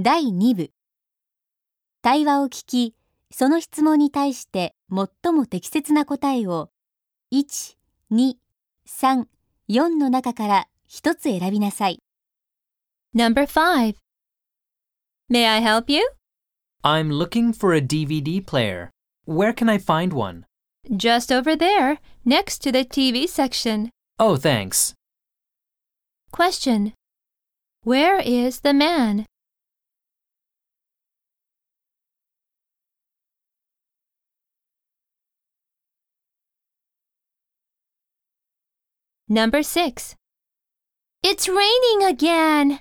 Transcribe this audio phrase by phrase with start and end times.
[0.00, 0.70] 第2部
[2.02, 2.94] 対話を聞き、
[3.32, 6.70] その質問に対して最も適切な答えを
[7.34, 7.74] 1、
[8.12, 8.34] 2、
[8.86, 9.26] 3、
[9.68, 12.00] 4の中から一つ選びなさい。
[13.12, 13.96] Number 5.
[15.28, 16.08] May I help you?
[16.84, 18.90] I'm looking for a DVD player.
[19.26, 20.44] Where can I find one?
[20.88, 23.90] Just over there, next to the TV section.
[24.20, 24.94] Oh, thanks.
[26.30, 26.92] Question.
[27.82, 29.26] Where is the man?
[39.30, 40.16] Number 6.
[41.22, 42.80] It's raining again.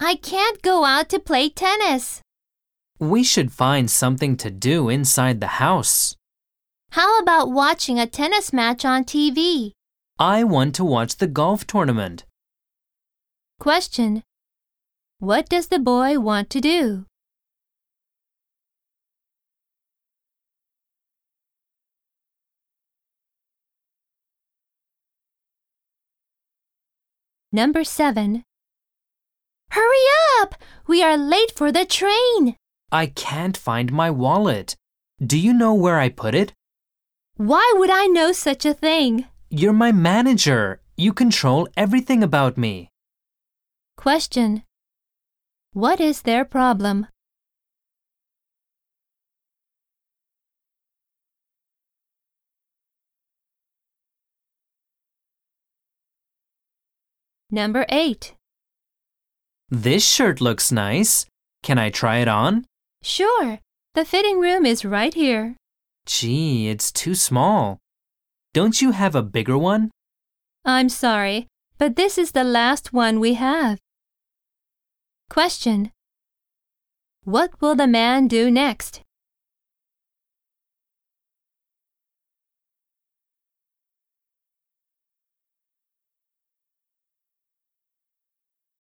[0.00, 2.22] I can't go out to play tennis.
[2.98, 6.16] We should find something to do inside the house.
[6.92, 9.72] How about watching a tennis match on TV?
[10.18, 12.24] I want to watch the golf tournament.
[13.60, 14.22] Question.
[15.18, 17.04] What does the boy want to do?
[27.54, 28.44] Number 7.
[29.72, 30.06] Hurry
[30.40, 30.54] up!
[30.86, 32.56] We are late for the train!
[32.90, 34.74] I can't find my wallet.
[35.20, 36.54] Do you know where I put it?
[37.36, 39.26] Why would I know such a thing?
[39.50, 40.80] You're my manager.
[40.96, 42.88] You control everything about me.
[43.98, 44.62] Question.
[45.74, 47.06] What is their problem?
[57.54, 58.34] Number 8.
[59.68, 61.26] This shirt looks nice.
[61.62, 62.64] Can I try it on?
[63.02, 63.58] Sure,
[63.94, 65.54] the fitting room is right here.
[66.06, 67.78] Gee, it's too small.
[68.54, 69.90] Don't you have a bigger one?
[70.64, 73.78] I'm sorry, but this is the last one we have.
[75.28, 75.92] Question.
[77.24, 79.02] What will the man do next?